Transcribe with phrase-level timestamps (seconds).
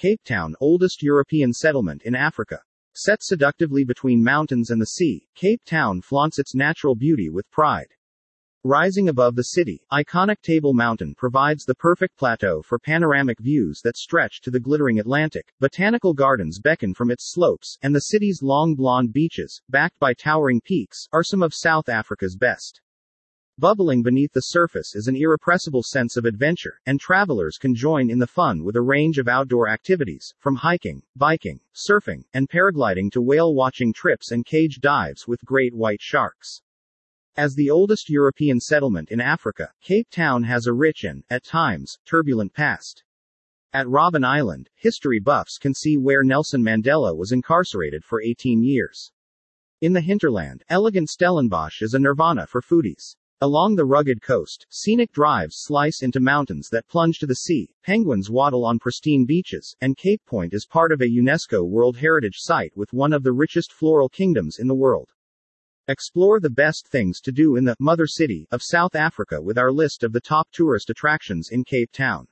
[0.00, 2.58] Cape Town, oldest European settlement in Africa.
[2.94, 7.88] Set seductively between mountains and the sea, Cape Town flaunts its natural beauty with pride.
[8.64, 13.98] Rising above the city, iconic Table Mountain provides the perfect plateau for panoramic views that
[13.98, 15.52] stretch to the glittering Atlantic.
[15.60, 20.62] Botanical gardens beckon from its slopes, and the city's long blonde beaches, backed by towering
[20.62, 22.80] peaks, are some of South Africa's best.
[23.58, 28.18] Bubbling beneath the surface is an irrepressible sense of adventure, and travelers can join in
[28.18, 33.20] the fun with a range of outdoor activities, from hiking, biking, surfing, and paragliding to
[33.20, 36.62] whale watching trips and cage dives with great white sharks.
[37.36, 41.98] As the oldest European settlement in Africa, Cape Town has a rich and, at times,
[42.06, 43.04] turbulent past.
[43.72, 49.12] At Robben Island, history buffs can see where Nelson Mandela was incarcerated for 18 years.
[49.80, 53.16] In the hinterland, elegant Stellenbosch is a nirvana for foodies.
[53.42, 58.28] Along the rugged coast, scenic drives slice into mountains that plunge to the sea, penguins
[58.28, 62.76] waddle on pristine beaches, and Cape Point is part of a UNESCO World Heritage Site
[62.76, 65.14] with one of the richest floral kingdoms in the world.
[65.88, 69.72] Explore the best things to do in the mother city of South Africa with our
[69.72, 72.28] list of the top tourist attractions in Cape Town.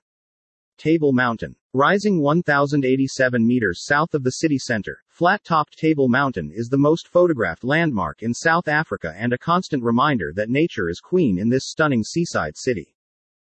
[0.76, 1.56] Table Mountain.
[1.74, 7.06] Rising 1,087 meters south of the city center, flat topped Table Mountain is the most
[7.06, 11.68] photographed landmark in South Africa and a constant reminder that nature is queen in this
[11.68, 12.96] stunning seaside city.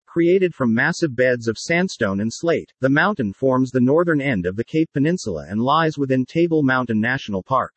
[0.06, 4.56] Created from massive beds of sandstone and slate, the mountain forms the northern end of
[4.56, 7.75] the Cape Peninsula and lies within Table Mountain National Park.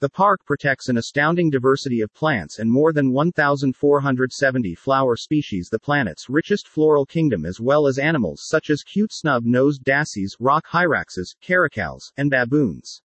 [0.00, 5.78] The park protects an astounding diversity of plants and more than 1,470 flower species, the
[5.78, 10.64] planet's richest floral kingdom, as well as animals such as cute snub nosed dassies, rock
[10.66, 13.02] hyraxes, caracals, and baboons.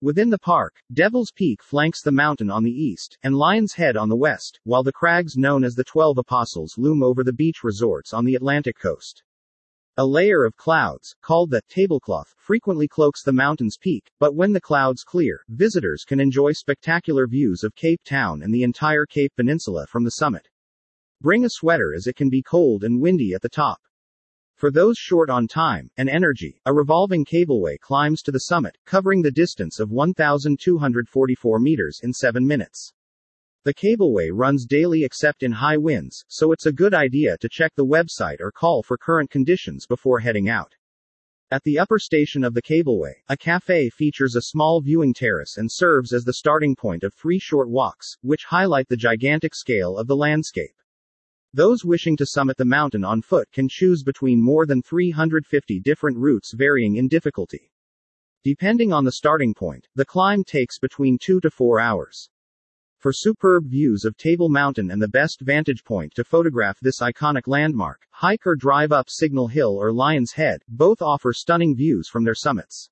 [0.00, 4.08] Within the park, Devil's Peak flanks the mountain on the east, and Lion's Head on
[4.08, 8.14] the west, while the crags known as the Twelve Apostles loom over the beach resorts
[8.14, 9.24] on the Atlantic coast.
[9.96, 14.60] A layer of clouds, called the tablecloth, frequently cloaks the mountain's peak, but when the
[14.60, 19.86] clouds clear, visitors can enjoy spectacular views of Cape Town and the entire Cape Peninsula
[19.88, 20.48] from the summit.
[21.20, 23.80] Bring a sweater as it can be cold and windy at the top.
[24.54, 29.22] For those short on time and energy, a revolving cableway climbs to the summit, covering
[29.22, 32.92] the distance of 1,244 meters in 7 minutes.
[33.62, 37.74] The cableway runs daily except in high winds, so it's a good idea to check
[37.74, 40.74] the website or call for current conditions before heading out.
[41.50, 45.70] At the upper station of the cableway, a cafe features a small viewing terrace and
[45.70, 50.06] serves as the starting point of three short walks, which highlight the gigantic scale of
[50.06, 50.74] the landscape.
[51.52, 56.16] Those wishing to summit the mountain on foot can choose between more than 350 different
[56.16, 57.70] routes varying in difficulty.
[58.42, 62.30] Depending on the starting point, the climb takes between 2 to 4 hours.
[63.00, 67.46] For superb views of Table Mountain and the best vantage point to photograph this iconic
[67.46, 72.24] landmark, hike or drive up Signal Hill or Lion's Head, both offer stunning views from
[72.24, 72.90] their summits.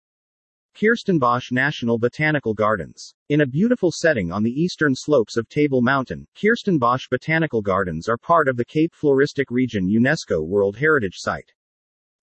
[0.75, 3.13] Kirstenbosch National Botanical Gardens.
[3.29, 8.17] In a beautiful setting on the eastern slopes of Table Mountain, Kirstenbosch Botanical Gardens are
[8.17, 11.53] part of the Cape Floristic Region UNESCO World Heritage Site.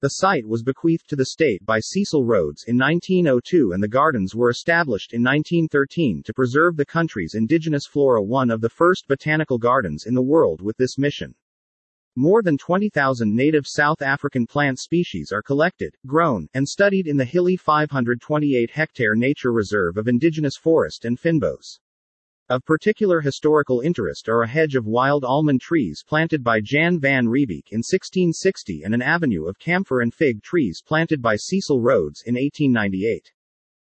[0.01, 4.35] The site was bequeathed to the state by Cecil Rhodes in 1902 and the gardens
[4.35, 9.57] were established in 1913 to preserve the country's indigenous flora, one of the first botanical
[9.57, 11.33] gardens in the world with this mission.
[12.17, 17.23] More than 20,000 native South African plant species are collected, grown, and studied in the
[17.23, 21.79] hilly 528 hectare nature reserve of indigenous forest and fynbos.
[22.47, 27.25] Of particular historical interest are a hedge of wild almond trees planted by Jan van
[27.25, 32.21] Riebeeck in 1660 and an avenue of camphor and fig trees planted by Cecil Rhodes
[32.23, 33.31] in 1898.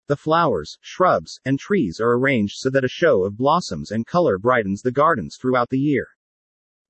[0.09, 4.37] The flowers, shrubs, and trees are arranged so that a show of blossoms and color
[4.37, 6.09] brightens the gardens throughout the year.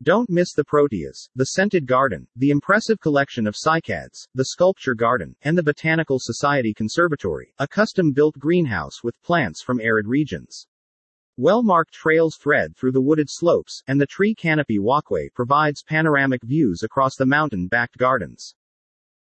[0.03, 5.37] Don't miss the proteas, the scented garden, the impressive collection of cycads, the sculpture garden,
[5.43, 10.67] and the Botanical Society Conservatory, a custom built greenhouse with plants from arid regions.
[11.43, 16.83] Well-marked trails thread through the wooded slopes, and the tree canopy walkway provides panoramic views
[16.83, 18.55] across the mountain-backed gardens.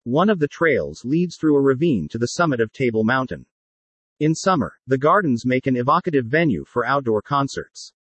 [0.05, 3.47] One of the trails leads through a ravine to the summit of Table Mountain.
[4.19, 7.95] In summer, the gardens make an evocative venue for outdoor concerts.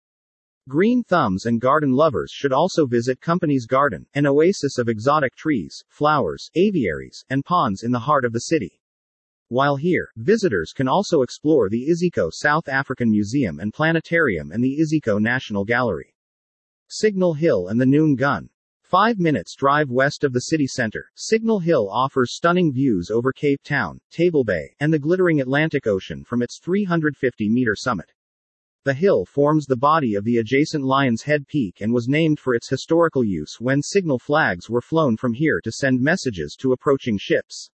[0.68, 5.84] Green thumbs and garden lovers should also visit Company's Garden, an oasis of exotic trees,
[5.90, 8.82] flowers, aviaries, and ponds in the heart of the city.
[9.50, 14.78] While here, visitors can also explore the Iziko South African Museum and Planetarium and the
[14.78, 16.14] Iziko National Gallery.
[16.90, 18.50] Signal Hill and the Noon Gun.
[18.82, 23.64] Five minutes drive west of the city center, Signal Hill offers stunning views over Cape
[23.64, 28.12] Town, Table Bay, and the glittering Atlantic Ocean from its 350 meter summit.
[28.84, 32.54] The hill forms the body of the adjacent Lion's Head Peak and was named for
[32.54, 37.18] its historical use when signal flags were flown from here to send messages to approaching
[37.18, 37.70] ships.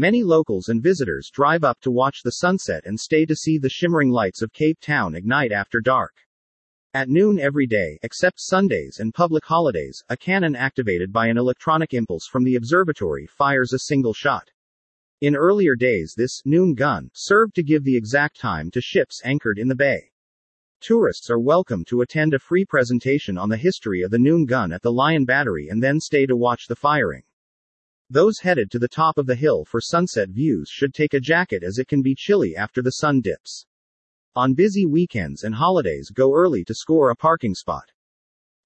[0.00, 3.68] Many locals and visitors drive up to watch the sunset and stay to see the
[3.68, 6.14] shimmering lights of Cape Town ignite after dark.
[6.94, 11.94] At noon every day, except Sundays and public holidays, a cannon activated by an electronic
[11.94, 14.48] impulse from the observatory fires a single shot.
[15.20, 19.58] In earlier days, this noon gun served to give the exact time to ships anchored
[19.58, 20.12] in the bay.
[20.80, 24.70] Tourists are welcome to attend a free presentation on the history of the noon gun
[24.72, 27.24] at the Lion Battery and then stay to watch the firing.
[28.10, 31.62] Those headed to the top of the hill for sunset views should take a jacket
[31.62, 33.66] as it can be chilly after the sun dips.
[34.34, 37.92] On busy weekends and holidays, go early to score a parking spot.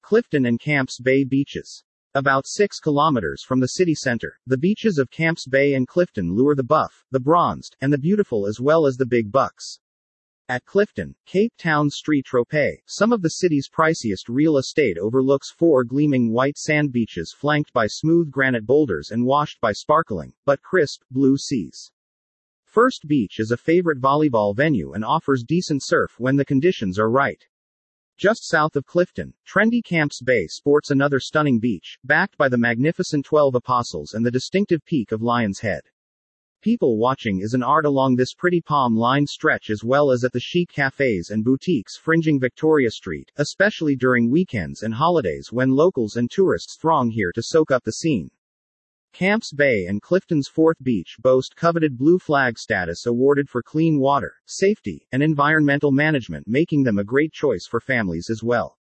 [0.03, 1.83] Clifton and Camps Bay Beaches.
[2.15, 6.55] About 6 kilometers from the city center, the beaches of Camps Bay and Clifton lure
[6.55, 9.81] the buff, the bronzed, and the beautiful as well as the big bucks.
[10.53, 15.83] At Clifton, Cape Town Street Tropez, some of the city's priciest real estate overlooks four
[15.83, 21.05] gleaming white sand beaches flanked by smooth granite boulders and washed by sparkling, but crisp,
[21.11, 21.91] blue seas.
[22.67, 27.11] First Beach is a favorite volleyball venue and offers decent surf when the conditions are
[27.11, 27.43] right.
[28.19, 33.25] Just south of Clifton, trendy Camps Bay sports another stunning beach, backed by the magnificent
[33.25, 35.85] Twelve Apostles and the distinctive peak of Lion's Head.
[36.63, 40.33] People watching is an art along this pretty palm lined stretch as well as at
[40.33, 46.15] the chic cafes and boutiques fringing Victoria Street, especially during weekends and holidays when locals
[46.15, 48.31] and tourists throng here to soak up the scene.
[49.13, 54.37] Camps Bay and Clifton's Fourth Beach boast coveted blue flag status awarded for clean water,
[54.47, 58.79] safety, and environmental management, making them a great choice for families as well.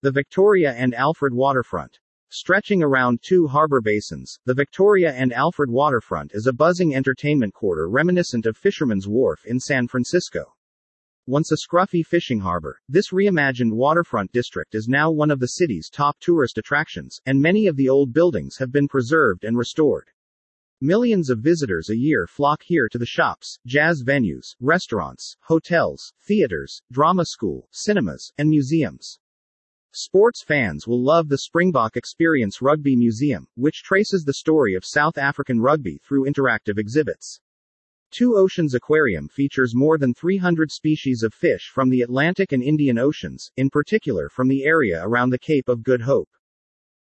[0.00, 1.98] The Victoria and Alfred Waterfront.
[2.34, 7.90] Stretching around two harbor basins, the Victoria and Alfred Waterfront is a buzzing entertainment quarter
[7.90, 10.54] reminiscent of Fisherman's Wharf in San Francisco.
[11.26, 15.90] Once a scruffy fishing harbor, this reimagined waterfront district is now one of the city's
[15.90, 20.08] top tourist attractions, and many of the old buildings have been preserved and restored.
[20.80, 26.80] Millions of visitors a year flock here to the shops, jazz venues, restaurants, hotels, theaters,
[26.90, 29.18] drama school, cinemas, and museums.
[29.94, 35.18] Sports fans will love the Springbok Experience Rugby Museum, which traces the story of South
[35.18, 37.38] African rugby through interactive exhibits.
[38.10, 42.96] Two Oceans Aquarium features more than 300 species of fish from the Atlantic and Indian
[42.96, 46.30] Oceans, in particular from the area around the Cape of Good Hope.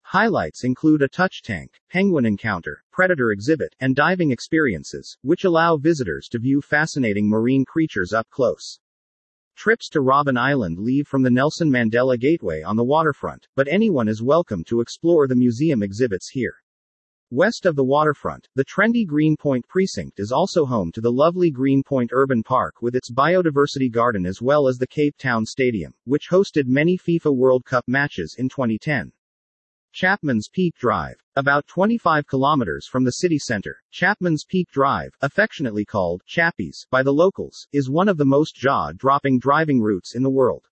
[0.02, 6.28] Highlights include a touch tank, penguin encounter, predator exhibit, and diving experiences, which allow visitors
[6.30, 8.80] to view fascinating marine creatures up close.
[9.60, 14.08] Trips to Robben Island leave from the Nelson Mandela Gateway on the waterfront, but anyone
[14.08, 16.56] is welcome to explore the museum exhibits here.
[17.30, 22.12] West of the waterfront, the trendy Greenpoint precinct is also home to the lovely Greenpoint
[22.14, 26.68] Urban Park with its biodiversity garden as well as the Cape Town Stadium, which hosted
[26.68, 29.12] many FIFA World Cup matches in 2010.
[29.92, 31.16] Chapman's Peak Drive.
[31.36, 37.12] About 25 kilometers from the city center, Chapman's Peak Drive, affectionately called Chappies by the
[37.12, 40.68] locals, is one of the most jaw-dropping driving routes in the world.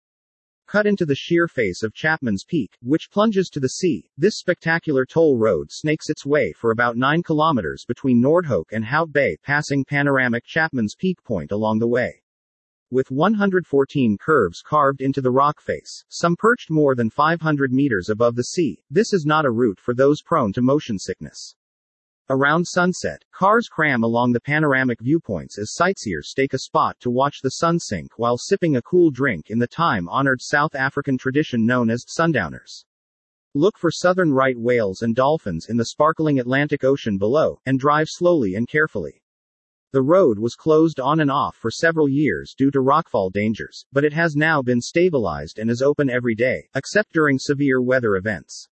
[0.68, 5.04] Cut into the sheer face of Chapman's Peak, which plunges to the sea, this spectacular
[5.04, 9.84] toll road snakes its way for about 9 kilometers between Noordhoek and Hout Bay, passing
[9.84, 12.22] panoramic Chapman's Peak Point along the way.
[12.90, 18.36] With 114 curves carved into the rock face, some perched more than 500 meters above
[18.36, 21.54] the sea, this is not a route for those prone to motion sickness.
[22.30, 27.42] Around sunset, cars cram along the panoramic viewpoints as sightseers stake a spot to watch
[27.42, 31.66] the sun sink while sipping a cool drink in the time honored South African tradition
[31.66, 32.86] known as sundowners.
[33.54, 38.08] Look for southern right whales and dolphins in the sparkling Atlantic Ocean below, and drive
[38.08, 39.22] slowly and carefully.
[39.94, 44.04] The road was closed on and off for several years due to rockfall dangers, but
[44.04, 48.68] it has now been stabilized and is open every day, except during severe weather events.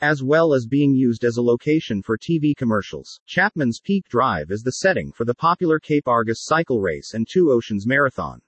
[0.00, 4.62] As well as being used as a location for TV commercials, Chapman's Peak Drive is
[4.62, 8.42] the setting for the popular Cape Argus cycle race and Two Oceans Marathon.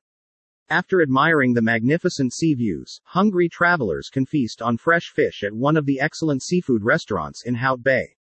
[0.68, 5.78] After admiring the magnificent sea views, hungry travelers can feast on fresh fish at one
[5.78, 8.16] of the excellent seafood restaurants in Hout Bay.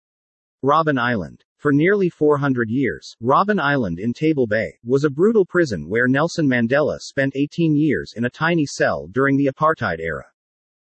[0.61, 1.45] Robben Island.
[1.61, 6.47] For nearly 400 years, Robben Island in Table Bay was a brutal prison where Nelson
[6.47, 10.25] Mandela spent 18 years in a tiny cell during the apartheid era.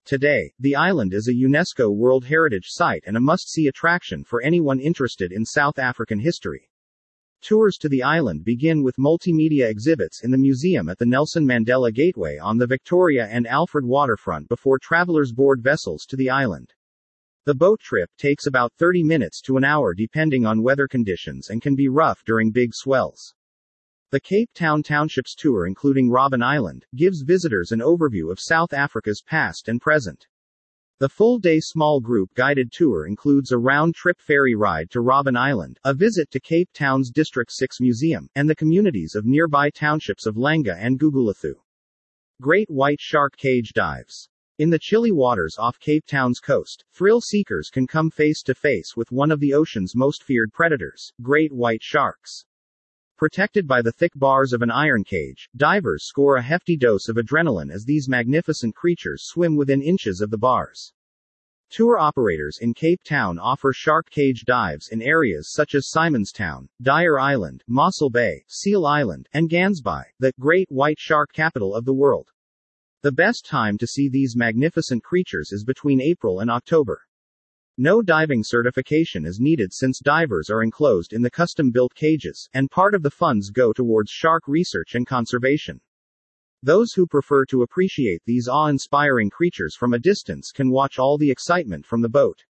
[0.06, 4.42] Today, the island is a UNESCO World Heritage Site and a must see attraction for
[4.42, 6.70] anyone interested in South African history.
[7.42, 11.94] Tours to the island begin with multimedia exhibits in the museum at the Nelson Mandela
[11.94, 16.74] Gateway on the Victoria and Alfred waterfront before travelers board vessels to the island.
[17.46, 21.62] The boat trip takes about 30 minutes to an hour depending on weather conditions and
[21.62, 23.36] can be rough during big swells.
[24.12, 29.22] The Cape Town Townships Tour, including Robben Island, gives visitors an overview of South Africa's
[29.22, 30.26] past and present.
[31.00, 35.36] The full day small group guided tour includes a round trip ferry ride to Robben
[35.36, 40.26] Island, a visit to Cape Town's District 6 Museum, and the communities of nearby townships
[40.26, 41.56] of Langa and Gugulethu.
[42.40, 44.30] Great White Shark Cage Dives.
[44.60, 48.96] In the chilly waters off Cape Town's coast, thrill seekers can come face to face
[48.96, 52.46] with one of the ocean's most feared predators, great white sharks.
[53.18, 57.18] Protected by the thick bars of an iron cage, divers score a hefty dose of
[57.18, 60.94] adrenaline as these magnificent creatures swim within inches of the bars.
[61.72, 67.18] Tour operators in Cape Town offer shark cage dives in areas such as Simonstown, Dyer
[67.18, 72.30] Island, Mossel Bay, Seal Island, and Gansbaai, the great white shark capital of the world.
[73.04, 77.02] The best time to see these magnificent creatures is between April and October.
[77.78, 82.72] No diving certification is needed since divers are enclosed in the custom built cages, and
[82.72, 85.82] part of the funds go towards shark research and conservation.
[86.62, 91.18] Those who prefer to appreciate these awe inspiring creatures from a distance can watch all
[91.18, 92.46] the excitement from the boat.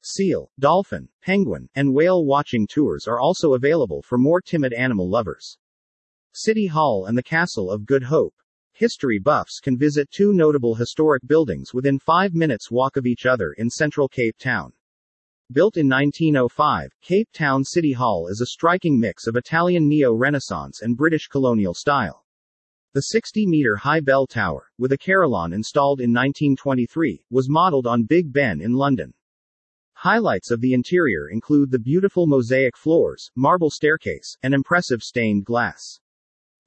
[0.00, 5.58] Seal, dolphin, penguin, and whale watching tours are also available for more timid animal lovers.
[6.32, 8.32] City Hall and the Castle of Good Hope.
[8.74, 13.52] History buffs can visit two notable historic buildings within five minutes walk of each other
[13.58, 14.72] in central Cape Town.
[15.52, 20.80] Built in 1905, Cape Town City Hall is a striking mix of Italian neo Renaissance
[20.80, 22.24] and British colonial style.
[22.94, 28.04] The 60 meter high bell tower, with a carillon installed in 1923, was modeled on
[28.04, 29.12] Big Ben in London.
[29.92, 36.00] Highlights of the interior include the beautiful mosaic floors, marble staircase, and impressive stained glass.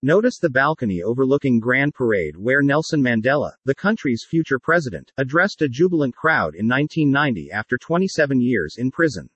[0.06, 5.68] Notice the balcony overlooking Grand Parade where Nelson Mandela, the country's future president, addressed a
[5.68, 9.28] jubilant crowd in 1990 after 27 years in prison.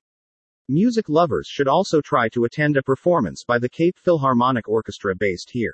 [0.67, 5.49] Music lovers should also try to attend a performance by the Cape Philharmonic Orchestra based
[5.49, 5.73] here.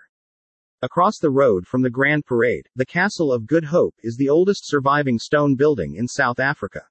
[0.81, 4.65] Across the road from the Grand Parade, the Castle of Good Hope is the oldest
[4.65, 6.83] surviving stone building in South Africa.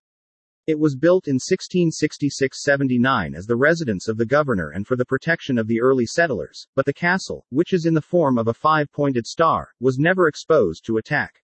[0.67, 5.59] It was built in 1666-79 as the residence of the governor and for the protection
[5.59, 9.27] of the early settlers, but the castle, which is in the form of a five-pointed
[9.27, 11.43] star, was never exposed to attack.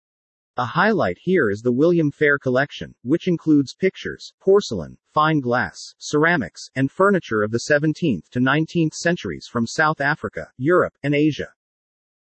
[0.57, 6.71] A highlight here is the William Fehr collection, which includes pictures, porcelain, fine glass, ceramics,
[6.75, 11.53] and furniture of the 17th to 19th centuries from South Africa, Europe, and Asia.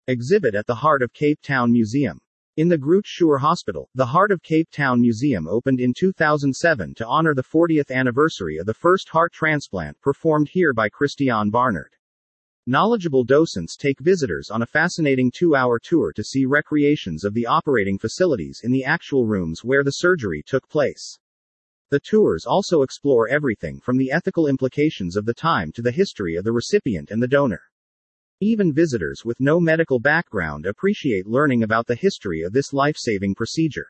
[0.09, 2.21] Exhibit at the Heart of Cape Town Museum.
[2.61, 7.07] In the Groote Schuur Hospital, the Heart of Cape Town Museum opened in 2007 to
[7.07, 11.97] honor the 40th anniversary of the first heart transplant performed here by Christiaan Barnard.
[12.67, 17.47] Knowledgeable docents take visitors on a fascinating two hour tour to see recreations of the
[17.47, 21.19] operating facilities in the actual rooms where the surgery took place.
[21.89, 26.37] The tours also explore everything from the ethical implications of the time to the history
[26.37, 27.70] of the recipient and the donor.
[28.43, 33.35] Even visitors with no medical background appreciate learning about the history of this life saving
[33.35, 33.89] procedure.